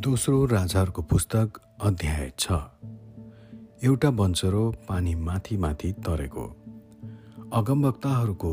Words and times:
दोस्रो 0.00 0.44
राजाहरूको 0.46 1.02
पुस्तक 1.02 1.58
अध्याय 1.80 2.30
छ। 2.38 2.52
एउटा 3.84 4.10
बन्चरो 4.10 4.62
पानी 4.88 5.14
माथि 5.14 5.56
माथि 5.56 5.90
तरेको। 5.92 6.44
अगमवक्ताहरूको 7.52 8.52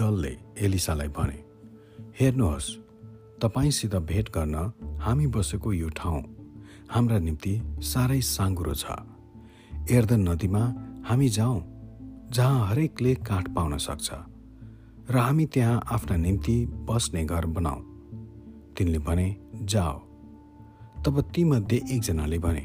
दलले 0.00 0.32
एलिसालाई 0.58 1.08
भने 1.08 1.38
हेर्नुहोस् 2.20 2.70
तपाईँसित 3.42 3.94
भेट 4.10 4.30
गर्न 4.34 4.56
हामी 5.00 5.26
बसेको 5.26 5.72
यो 5.72 5.88
ठाउँ 5.88 6.22
हाम्रा 6.90 7.18
निम्ति 7.18 7.54
साह्रै 7.82 8.20
साँगुरो 8.20 8.74
छ। 8.74 8.84
एर्दन 9.90 10.28
नदीमा 10.28 10.62
हामी 11.08 11.28
जाउँ 11.28 11.60
जहाँ 12.30 12.66
हरेकले 12.68 13.14
काठ 13.22 13.48
पाउन 13.54 13.76
सक्छ 13.78 14.10
र 15.10 15.18
हामी 15.18 15.46
त्यहाँ 15.46 15.82
आफ्ना 15.86 16.16
निम्ति 16.16 16.56
बस्ने 16.90 17.24
घर 17.24 17.46
बनाऊ 17.54 17.80
तिनले 18.74 18.98
भने 18.98 19.28
जाओ 19.70 20.13
तब 21.06 21.20
तीमध्ये 21.34 21.78
एकजनाले 21.92 22.38
भने 22.38 22.64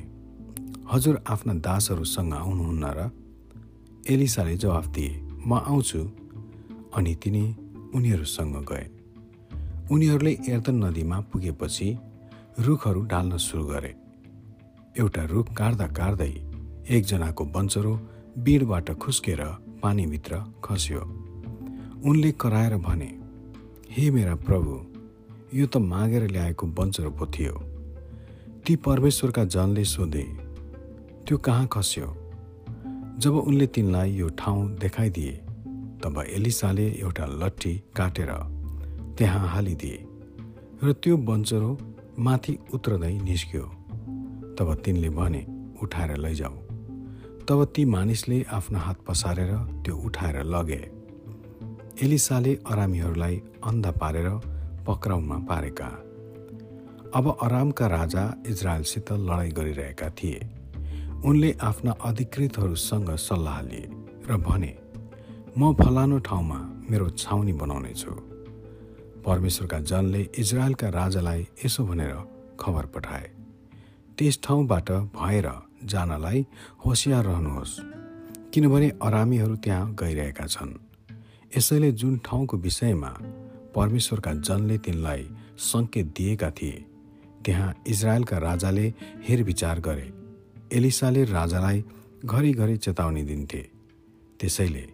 हजुर 0.92 1.16
आफ्ना 1.28 1.54
दासहरूसँग 1.60 2.34
आउनुहुन्न 2.34 2.86
र 2.98 3.10
एलिसाले 4.10 4.56
जवाफ 4.58 4.88
दिए 4.88 5.10
म 5.46 5.54
आउँछु। 5.54 6.00
अनि 6.96 7.14
तिनी 7.24 7.44
उनीहरूसँग 7.96 8.56
गए। 8.72 8.86
उनीहरूले 9.92 10.32
एर्तन 10.50 10.76
नदीमा 10.84 11.20
पुगेपछि 11.32 11.88
रुखहरू 12.60 13.02
डाल्न 13.12 13.38
सुरु 13.38 13.64
गरे। 13.66 13.94
एउटा 15.00 15.24
रुख 15.26 15.48
काट्दा 15.54 15.88
काट्दै 16.00 16.34
एकजनाको 16.96 17.46
बन्चरो 17.46 17.94
बिडबाट 18.40 18.92
खुस्केर 19.04 19.42
पानीभित्र 19.84 20.44
खस्यो। 20.64 21.02
उनले 22.10 22.32
कराएर 22.32 22.76
भने 22.78 23.12
हे 23.92 24.12
मेरा 24.12 24.36
प्रभु 24.48 24.74
यो 25.58 25.66
त 25.68 25.78
मागेर 25.92 26.24
ल्याएको 26.32 26.68
बन्चरो 26.80 27.12
पो 27.12 27.26
थियो। 27.28 27.69
ती 28.70 28.76
परमेश्वरका 28.76 29.44
जनले 29.44 29.84
सोधे 29.84 30.22
त्यो 31.28 31.38
कहाँ 31.38 31.68
खस्यो? 31.74 32.06
जब 33.18 33.36
उनले 33.36 33.68
तिनलाई 33.68 34.12
यो 34.12 34.30
ठाउँ 34.30 34.78
देखाइदिए 34.78 35.32
तब 36.04 36.24
एलिसाले 36.30 36.86
एउटा 37.02 37.26
लट्ठी 37.26 37.74
काटेर 37.96 38.32
त्यहाँ 39.18 39.48
हालिदिए 39.48 39.98
र 40.84 40.94
त्यो 40.94 41.18
बन्चरो 41.18 41.78
माथि 42.20 42.58
उत्रदै 42.74 43.14
निस्क्यो। 43.20 43.64
तब 44.58 44.82
तिनले 44.86 45.10
भने 45.10 45.42
उठाएर 45.84 46.16
लैजाऊ। 46.18 46.56
तब 47.50 47.66
ती 47.76 47.86
मानिसले 47.86 48.46
आफ्नो 48.52 48.80
हात 48.80 48.98
पसारेर 49.08 49.52
त्यो 49.82 49.96
उठाएर 49.98 50.44
लगे। 50.44 50.82
एलिसाले 52.06 52.56
अरामीहरूलाई 52.70 53.42
अन्धा 53.66 53.92
पारेर 53.92 54.30
पक्राउमा 54.88 55.38
पारेका। 55.50 55.90
अब 57.16 57.28
अरामका 57.42 57.86
राजा 57.88 58.24
इजरायलसित 58.48 59.12
लडाइँ 59.12 59.52
गरिरहेका 59.52 60.10
थिए। 60.10 60.40
उनले 61.26 61.52
आफ्ना 61.60 61.92
अधिकृतहरूसँग 62.06 63.10
सल्लाह 63.18 63.62
लिए 63.62 63.88
र 64.30 64.38
भने 64.38 64.74
म 65.58 65.74
फलानु 65.74 66.20
ठाउँमा 66.20 66.60
मेरो 66.90 67.10
छाउनी 67.12 67.54
बनाउने 67.54 67.94
छु 67.94 68.12
परमेश्वरका 69.26 69.80
जनले 69.82 70.22
इजरायलका 70.38 70.90
राजालाई 70.90 71.48
यसो 71.66 71.86
भनेर 71.86 72.14
खबर 72.60 72.86
पठाए। 72.94 73.28
त्यस 74.18 74.40
ठाउँबाट 74.44 74.92
भएर 75.18 75.50
जानलाई 75.84 76.46
होसियार 76.86 77.26
रहनुहोस् 77.26 77.74
किनभने 78.54 78.90
अरामीहरू 79.02 79.56
त्यहाँ 79.56 79.96
गइरहेका 80.00 80.46
छन्। 80.46 80.78
यसैले 81.58 81.92
जुन 81.92 82.18
ठाउँको 82.26 82.58
विषयमा 82.58 83.12
परमेश्वरका 83.76 84.34
जनले 84.46 84.78
तिनलाई 84.78 85.28
सङ्केत 85.58 86.14
दिएका 86.18 86.52
थिए 86.52 86.86
त्यहाँ 87.46 87.74
इजरायलका 87.88 88.38
राजाले 88.38 88.94
हेरविचार 89.24 89.80
गरे। 89.80 90.14
एलिसाले 90.78 91.24
राजालाई 91.26 91.84
घरिघरि 92.26 92.78
चेतावनी 92.78 93.24
दिन्थे। 93.24 93.62
त्यसैले 94.40 94.86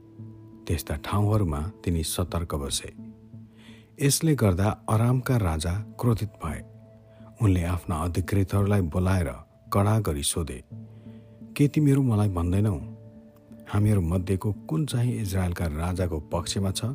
त्यस्ता 0.68 0.96
ठाउँहरूमा 0.96 1.72
तिनी 1.84 2.04
सतर्क 2.04 2.56
बसे। 2.56 2.94
यसले 4.06 4.36
गर्दा 4.36 4.86
आरामका 4.90 5.38
राजा 5.38 5.74
क्रोधित 6.00 6.30
भए। 6.46 6.62
उनले 7.42 7.64
आफ्ना 7.64 7.96
अधिकृतहरूलाई 7.96 8.82
बोलाएर 8.82 9.30
कडा 9.74 10.00
गरी 10.00 10.24
सोधे 10.24 10.64
के 11.58 11.68
तिमीहरू 11.68 12.02
मलाई 12.02 12.30
भन्दैनौ? 12.30 12.78
हामीहरू 13.70 14.02
मध्येको 14.02 14.52
कुन 14.52 14.86
चाहिँ 14.86 15.22
इजरायलका 15.22 15.66
राजाको 15.66 16.20
पक्षमा 16.20 16.72
छ? 16.72 16.86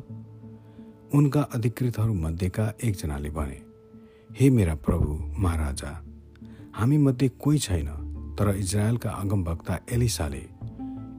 उनका 1.13 1.41
अधिकृतहरू 1.41 2.13
मध्येका 2.13 2.73
एकजनाले 2.83 3.29
भने 3.29 3.70
हे 4.39 4.49
मेरा 4.49 4.75
प्रभु 4.75 5.41
महाराजा 5.41 5.89
हामी 6.75 6.97
मध्ये 6.97 7.27
कोही 7.29 7.59
छैन 7.59 7.87
तर 8.39 8.55
इजरायलका 8.55 9.09
अगमभक्ता 9.11 9.79
एलिसाले 9.91 10.43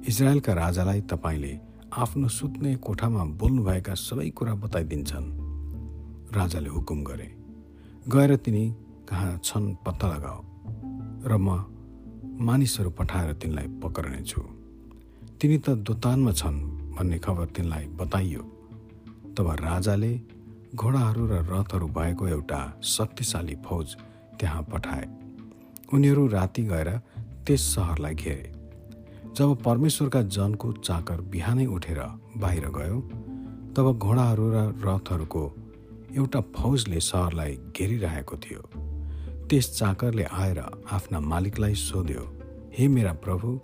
इजरायलका 0.09 0.53
राजालाई 0.53 1.00
तपाईँले 1.00 1.53
आफ्नो 1.93 2.28
सुत्ने 2.28 2.75
कोठामा 2.77 3.25
बोल्नुभएका 3.25 3.95
सबै 3.95 4.28
कुरा 4.31 4.55
बताइदिन्छन्। 4.55 5.27
राजाले 6.34 6.69
हुकुम 6.69 7.03
गरे। 7.05 7.28
गएर 8.09 8.37
तिनी 8.37 8.65
कहाँ 9.09 9.41
छन् 9.44 9.75
पत्ता 9.87 10.06
लगाऊ 10.09 10.41
र 11.29 11.37
म 11.37 11.49
मानिसहरू 12.41 12.91
पठाएर 12.91 13.33
तिनलाई 13.33 13.67
पक्रनेछु 13.83 14.41
तिनी 15.41 15.59
त 15.59 15.71
दोतानमा 15.84 16.33
छन् 16.33 16.59
भन्ने 16.97 17.19
खबर 17.19 17.47
तिनलाई 17.47 17.84
बताइयो। 18.00 18.43
तब 19.37 19.47
राजाले 19.61 20.12
घोडाहरू 20.75 21.27
र 21.27 21.33
रथहरू 21.33 21.87
भएको 21.87 22.28
एउटा 22.28 22.81
शक्तिशाली 22.83 23.55
फौज 23.65 23.97
त्यहाँ 24.41 24.62
पठाए। 24.62 25.09
उनीहरू 25.94 26.27
राति 26.27 26.62
गएर 26.62 26.88
त्यस 27.47 27.60
सहरलाई 27.60 28.15
घेरे। 28.15 28.53
जब 29.37 29.62
परमेश्वरका 29.62 30.22
जनको 30.22 30.72
चाकर 30.72 31.21
बिहानै 31.21 31.66
उठेर 31.66 32.00
बाहिर 32.37 32.69
गयो 32.69 33.00
तब 33.77 33.99
घोडाहरू 33.99 34.50
र 34.50 34.55
रथहरूको 34.84 35.55
एउटा 36.16 36.41
फौजले 36.41 37.00
सहरलाई 37.00 37.59
घेरिरहेको 37.77 38.37
थियो। 38.37 38.62
त्यस 39.49 39.78
चाकरले 39.78 40.25
आएर 40.25 40.61
आफ्ना 40.93 41.21
मालिकलाई 41.21 41.75
सोध्यो 41.75 42.25
हे 42.78 42.88
मेरा 42.88 43.12
प्रभु 43.12 43.61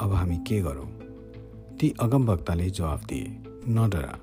अब 0.00 0.14
हामी 0.14 0.36
के 0.36 0.60
गरौँ? 0.60 0.88
ती 1.76 1.94
अगमभक्ताले 2.00 2.70
जवाफ 2.70 3.04
दिए 3.04 3.38
नडरा 3.68 4.18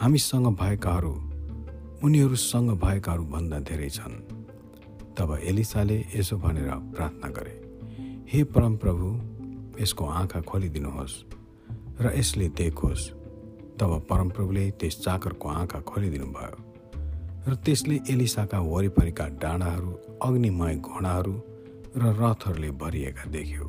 हामीसँग 0.00 0.46
भएकाहरू 0.46 1.25
उनीहरूसँग 2.04 2.70
भएकाहरू 2.80 3.24
भन्दा 3.24 3.58
धेरै 3.68 3.88
छन्। 3.88 4.14
तब 5.16 5.30
एलिसाले 5.42 5.96
यसो 6.14 6.36
भनेर 6.38 6.70
प्रार्थना 6.92 7.28
गरे 7.36 7.54
हे 8.32 8.42
परमप्रभु 8.46 9.06
यसको 9.80 10.04
आँखा 10.04 10.40
खोलिदिनुहोस् 10.40 11.14
र 12.00 12.12
यसले 12.18 12.48
देखोस्। 12.52 13.04
तब 13.80 13.90
परमप्रभुले 14.10 14.64
त्यस 14.80 14.94
चाकरको 15.04 15.48
आँखा 15.50 15.80
खोलिदिनु 15.88 16.26
भयो 16.26 16.56
र 17.48 17.54
त्यसले 17.64 17.96
एलिसाका 18.10 18.58
वरिपरिका 18.60 19.26
डाँडाहरू 19.42 19.92
अग्निमय 20.22 20.74
घोडाहरू 20.76 21.34
र 21.96 22.04
रथहरूले 22.20 22.70
भरिएका 22.76 23.24
देख्यो। 23.30 23.66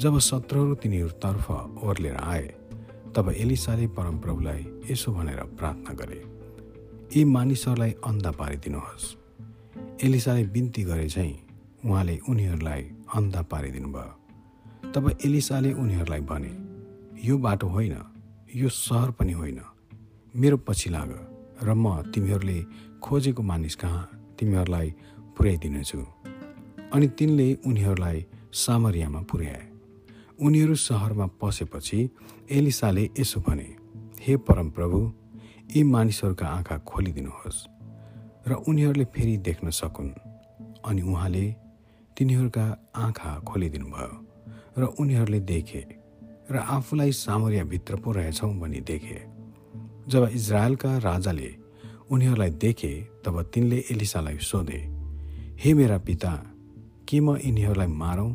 जब 0.00 0.18
शत्रुहरू 0.18 0.74
तिनीहरूतर्फ 0.74 1.46
ओर्लेर 1.84 2.16
आए 2.16 2.46
तब 3.14 3.30
एलिसाले 3.36 3.86
परमप्रभुलाई 3.94 4.66
यसो 4.90 5.12
भनेर 5.12 5.42
प्रार्थना 5.58 5.94
गरे। 5.94 6.31
यी 7.16 7.24
मानिसहरूलाई 7.24 7.90
अन्धा 8.08 8.30
पारिदिनुहोस्। 8.30 9.04
एलिसाले 10.04 10.44
बिन्ती 10.44 10.82
गरे 10.82 11.08
चाहिँ 11.08 11.34
उहाँले 11.84 12.18
उनीहरूलाई 12.28 12.82
अन्धा 13.14 13.42
पारिदिनु 13.42 13.88
भयो 13.88 14.12
तब 14.94 15.04
एलिसाले 15.24 15.72
उनीहरूलाई 15.72 16.20
भने 16.20 16.52
यो 17.28 17.36
बाटो 17.38 17.68
होइन 17.68 17.96
यो 18.54 18.68
सहर 18.68 19.10
पनि 19.10 19.32
होइन। 19.32 19.60
मेरो 20.34 20.56
पछि 20.56 20.90
लाग 20.90 21.10
र 21.62 21.74
म 21.74 22.00
तिमीहरूले 22.14 22.58
खोजेको 23.04 23.42
मानिस 23.42 23.76
कहाँ? 23.76 24.08
तिमीहरूलाई 24.38 24.88
पुर्याइदिनेछु 25.36 25.98
अनि 26.92 27.06
तिनले 27.08 27.48
उनीहरूलाई 27.66 28.26
सामरियामा 28.52 29.20
पुर्याए 29.20 29.64
उनीहरू 30.40 30.74
सहरमा 30.74 31.26
पसेपछि 31.40 31.98
एलिसाले 32.50 33.10
यसो 33.20 33.40
भने 33.40 33.68
हे 34.20 34.36
परमप्रभु 34.36 34.98
यी 35.72 35.82
मानिसहरूका 35.82 36.46
आँखा 36.46 36.76
खोलिदिनुहोस् 36.84 37.60
र 38.48 38.52
उनीहरूले 38.68 39.04
फेरि 39.08 39.36
देख्न 39.38 39.70
सकुन्। 39.70 40.10
अनि 40.84 41.02
उहाँले 41.02 41.44
तिनीहरूका 42.16 42.64
आँखा 42.96 43.30
खोलिदिनु 43.48 43.86
भयो 43.86 44.12
र 44.78 44.82
उनीहरूले 45.00 45.40
देखे 45.40 45.82
र 46.52 46.56
आफूलाई 46.76 47.12
सामरियाभित्र 47.12 47.96
पो 47.96 48.12
रहेछौँ 48.12 48.52
भनी 48.60 48.80
देखे। 48.80 49.18
जब 50.12 50.28
इजरायलका 50.28 50.92
राजाले 50.98 51.50
उनीहरूलाई 52.12 52.50
देखे 52.50 52.92
तब 53.24 53.42
तिनले 53.54 53.78
एलिसालाई 53.90 54.38
सोधे 54.44 54.80
हे 55.56 55.74
मेरा 55.74 55.98
पिता 55.98 56.32
के 57.08 57.20
म 57.20 57.36
यिनीहरूलाई 57.36 57.86
मारौँ? 57.86 58.30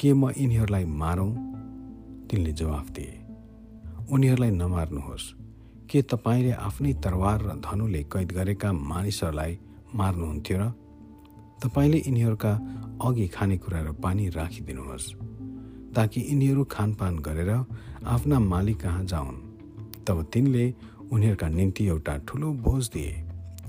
के 0.00 0.12
म 0.12 0.32
यिनीहरूलाई 0.32 0.84
मारौँ? 0.84 1.30
तिनले 2.30 2.52
जवाफ 2.52 2.90
दिए 2.90 3.12
उनीहरूलाई 4.08 4.50
नमार्नुहोस्। 4.50 5.43
के 5.90 6.02
तपाईँले 6.02 6.52
आफ्नै 6.52 6.92
तरवार 7.04 7.38
र 7.42 7.50
धनुले 7.60 8.02
कैद 8.12 8.32
गरेका 8.32 8.72
मानिसहरूलाई 8.72 9.52
मार्नुहुन्थ्यो 9.94 10.58
र 10.58 10.64
तपाईँले 11.62 11.98
यिनीहरूका 12.06 12.52
अघि 13.00 13.26
खानेकुरा 13.28 13.80
र 13.80 13.92
पानी 14.02 14.28
राखिदिनुहोस् 14.28 15.08
ताकि 15.94 16.20
यिनीहरू 16.30 16.64
खानपान 16.66 17.18
गरेर 17.18 17.50
आफ्ना 18.04 18.38
मालिक 18.38 18.80
कहाँ 18.80 19.04
जाउन्। 19.04 19.36
तब 20.06 20.22
तिनले 20.32 20.64
उनीहरूका 21.12 21.48
निम्ति 21.48 21.86
एउटा 21.86 22.14
ठुलो 22.28 22.52
भोज 22.64 22.88
दिए 22.88 23.12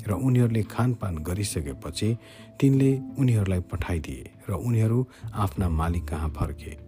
र 0.07 0.11
उनीहरूले 0.11 0.63
खानपान 0.63 1.13
गरिसकेपछि 1.17 2.09
तिनले 2.59 2.91
उनीहरूलाई 3.19 3.59
पठाइदिए 3.71 4.23
र 4.49 4.53
उनीहरू 4.53 4.99
आफ्ना 5.33 5.69
मालिक 5.69 6.03
कहाँ 6.07 6.29
फर्के। 6.29 6.84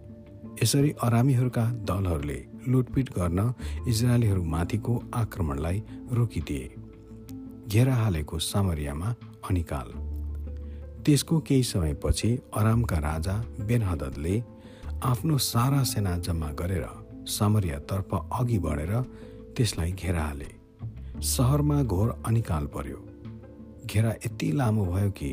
यसरी 0.62 0.90
अरामीहरूका 1.02 1.64
दलहरूले 1.88 2.38
लुटपिट 2.68 3.10
गर्न 3.10 3.40
इजरायलीहरूमाथिको 3.88 5.02
आक्रमणलाई 5.14 5.82
रोकिदिए। 6.12 6.74
घेरा 7.68 7.94
हालेको 7.94 8.38
सामरियामा 8.38 9.14
अनिकाल। 9.50 9.88
त्यसको 11.04 11.40
केही 11.40 11.62
समयपछि 11.62 12.30
अरामका 12.56 12.98
राजा 12.98 13.34
बेनहदले 13.60 14.44
आफ्नो 15.02 15.38
सारा 15.38 15.82
सेना 15.82 16.16
जम्मा 16.18 16.50
गरेर 16.52 16.86
सामरियातर्फ 17.28 18.14
अघि 18.32 18.58
बढेर 18.58 18.92
त्यसलाई 19.56 19.92
घेरा 19.92 20.22
हाले। 20.22 20.50
सहरमा 21.22 21.82
घोर 21.82 22.22
अनिकाल 22.26 22.66
पर्यो। 22.66 23.04
घेरा 23.86 24.10
यति 24.26 24.52
लामो 24.52 24.84
भयो 24.84 25.10
कि 25.10 25.30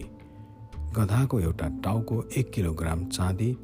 गधाको 0.97 1.39
एउटा 1.39 1.67
टाउको 1.83 2.23
एक 2.37 2.51
किलोग्राम 2.51 3.05
चाँदी 3.05 3.57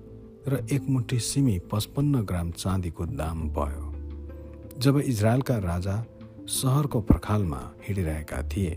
र 0.48 0.66
एक 0.72 0.88
मुठी 0.90 1.20
सिमी 1.20 1.60
पचपन्न 1.72 2.22
ग्राम 2.22 2.52
चाँदीको 2.52 3.06
दाम 3.06 3.42
भयो। 3.50 4.80
जब 4.80 4.98
इजरायलका 4.98 5.58
राजा 5.58 5.96
सहरको 6.48 7.02
पर्खालमा 7.02 7.58
हिँडिरहेका 7.88 8.42
थिए 8.44 8.72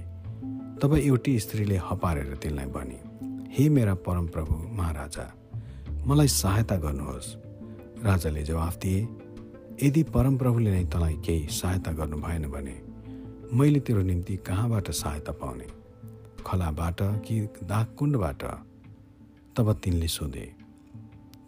तब 0.82 0.94
एउटी 0.94 1.38
स्त्रीले 1.40 1.76
हपारेर 1.84 2.34
तिनलाई 2.36 2.66
भने 2.66 2.98
हे 3.52 3.68
मेरा 3.68 3.94
परमप्रभु 3.94 4.54
महाराजा 4.76 5.24
मलाई 6.06 6.28
सहायता 6.28 6.76
गर्नुहोस्। 6.76 7.28
राजाले 8.04 8.42
जवाफ 8.42 8.76
दिए 8.76 9.00
यदि 9.82 10.02
परमप्रभुले 10.02 10.70
नै 10.70 10.84
तँलाई 10.84 11.14
केही 11.16 11.46
सहायता 11.50 11.92
गर्नु 11.92 12.16
भएन 12.16 12.44
भने 12.46 12.76
मैले 13.52 13.80
तेरो 13.80 14.02
निम्ति 14.02 14.36
कहाँबाट 14.36 14.90
सहायता 14.90 15.32
पाउने? 15.32 15.66
खलाबाट 16.46 17.00
कि 17.24 17.40
दागकुण्डबाट? 17.64 18.42
तब 19.56 19.72
तिनले 19.72 20.08
सोधे 20.08 20.63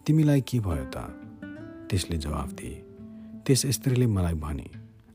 तिमीलाई 0.07 0.41
के 0.41 0.59
भयो 0.61 0.85
त? 0.85 0.97
त्यसले 1.91 2.17
जवाफ 2.17 2.53
दिए। 2.53 2.75
त्यस 3.47 3.67
स्त्रीले 3.67 4.07
मलाई 4.07 4.35
भने 4.35 4.71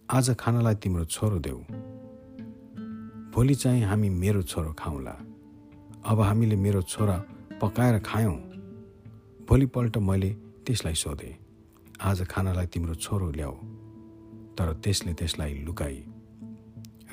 आज 0.10 0.36
खानालाई 0.36 0.76
तिम्रो 0.76 1.06
छोरो 1.06 1.40
देऊ। 1.40 1.60
भोलि 3.32 3.56
चाहिँ 3.56 3.84
हामी 3.84 4.10
मेरो 4.10 4.42
छोरो 4.42 4.74
खाउँला। 4.74 5.12
अब 6.06 6.22
हामीले 6.22 6.56
मेरो 6.56 6.82
छोरा 6.82 7.18
पकाएर 7.62 8.00
खायौँ। 8.00 8.36
भोलिपल्ट 9.50 9.98
मैले 9.98 10.30
त्यसलाई 10.68 10.94
सोधेँ 10.94 11.36
आज 12.02 12.28
खानालाई 12.28 12.66
तिम्रो 12.66 12.96
छोरो 12.96 13.32
ल्याऊ। 13.32 13.56
तर 14.58 14.74
त्यसले 14.74 15.14
त्यसलाई 15.14 15.54
लुकाई 15.54 16.04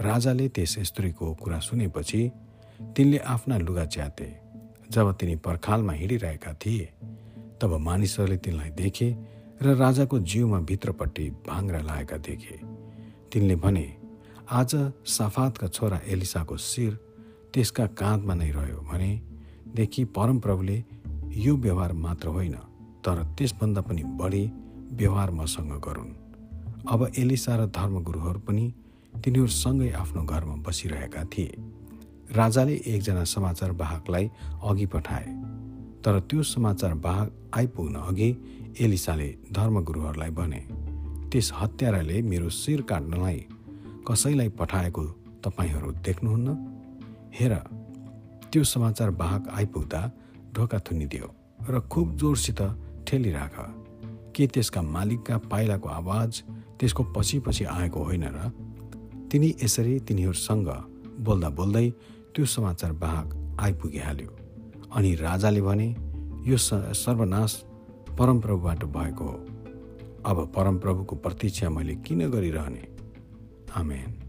राजाले 0.00 0.48
त्यस 0.48 0.78
स्त्रीको 0.78 1.34
कुरा 1.34 1.58
सुनेपछि 1.58 2.30
तिनले 2.96 3.18
आफ्ना 3.18 3.58
लुगा 3.58 3.84
च्याते। 3.84 4.40
जब 4.90 5.12
तिनी 5.12 5.36
पर्खालमा 5.36 5.92
हिँडिरहेका 5.92 6.52
थिए 6.52 6.92
तब 7.60 7.74
मानिसहरूले 7.78 8.36
तिनलाई 8.36 8.70
देखे 8.70 9.08
र 9.62 9.74
राजाको 9.74 10.18
जिउमा 10.20 10.58
भित्रपट्टि 10.60 11.30
भाङ्रा 11.48 11.80
लागेका 11.80 12.16
देखे। 12.16 12.56
तिनले 13.32 13.56
भने 13.56 13.86
आज 14.50 14.70
साफातका 15.06 15.66
छोरा 15.68 15.98
एलिसाको 16.06 16.56
शिर 16.56 16.92
त्यसका 17.54 17.86
काँधमा 17.98 18.34
नै 18.34 18.50
रह्यो। 18.50 18.78
भनेदेखि 18.80 20.04
परमप्रभुले 20.04 20.84
यो 21.36 21.56
व्यवहार 21.56 21.92
मात्र 21.92 22.28
होइन 22.28 22.54
तर 23.04 23.22
त्यसभन्दा 23.38 23.80
पनि 23.80 24.02
बढी 24.20 24.44
व्यवहार 24.92 25.30
मसँग 25.30 25.72
गरून्। 25.84 26.14
अब 26.88 27.00
एलिसा 27.18 27.56
र 27.56 27.66
धर्मगुरुहरू 27.66 28.40
पनि 28.40 28.64
तिनीहरूसँगै 29.14 29.90
आफ्नो 29.92 30.22
घरमा 30.22 30.56
बसिरहेका 30.62 31.24
थिए। 31.24 31.52
राजाले 32.32 32.74
एकजना 32.86 33.24
समाचार 33.24 33.70
वाहकलाई 33.72 34.30
अघि 34.62 34.86
पठाए। 34.86 35.26
तर 36.04 36.20
त्यो 36.20 36.42
समाचार 36.42 36.92
वाहक 36.94 37.32
आइपुग्न 37.56 37.94
अघि 37.94 38.30
एलिसाले 38.80 39.28
धर्मगुरुहरूलाई 39.52 40.30
भने 40.30 40.60
त्यस 41.32 41.50
हत्याराले 41.54 42.22
मेरो 42.22 42.48
शिर 42.50 42.82
काट्नलाई 42.82 43.38
कसैलाई 44.08 44.48
पठाएको 44.48 45.04
तपाईँहरू 45.44 45.90
देख्नुहुन्न? 46.06 46.48
हेर 47.34 47.54
त्यो 48.52 48.64
समाचार 48.64 49.10
वाहक 49.10 49.48
आइपुग्दा 49.48 50.00
ढोका 50.54 50.78
थुनिदियो 50.78 51.28
र 51.68 51.80
खुब 51.90 52.16
जोरसित 52.16 52.60
ठेलिराख। 53.06 53.56
के 54.34 54.46
त्यसका 54.46 54.82
मालिकका 54.82 55.36
पाइलाको 55.50 55.88
आवाज 55.88 56.42
त्यसको 56.80 57.02
पछि 57.16 57.38
पछि 57.38 57.64
आएको 57.64 58.04
होइन 58.04 58.24
र? 58.24 58.48
तिनी 59.30 59.54
यसरी 59.62 59.98
तिनीहरूसँग 60.00 60.68
बोल्दा 61.20 61.48
बोल्दै 61.50 61.90
त्यो 62.34 62.44
समाचार 62.46 62.92
वाहक 62.92 63.56
आइपुगिहाल्यो। 63.60 64.30
अनि 64.94 65.14
राजाले 65.14 65.62
भने 65.62 65.88
यो 66.50 66.56
सर्वनाश 66.58 67.64
परमप्रभुबाट 68.18 68.84
भएको 68.84 69.24
हो। 69.24 69.44
अब 70.26 70.52
परमप्रभुको 70.56 71.16
प्रतीक्षा 71.16 71.70
मैले 71.70 71.94
किन 71.96 72.30
गरिरहने? 72.30 72.88
आमेन। 73.76 74.27